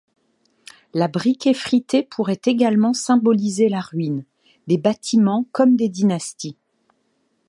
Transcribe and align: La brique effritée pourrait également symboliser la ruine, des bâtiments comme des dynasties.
La 0.95 1.07
brique 1.07 1.45
effritée 1.45 2.01
pourrait 2.01 2.41
également 2.45 2.91
symboliser 2.91 3.69
la 3.69 3.81
ruine, 3.81 4.25
des 4.65 4.79
bâtiments 4.79 5.45
comme 5.51 5.75
des 5.75 5.89
dynasties. 5.89 6.57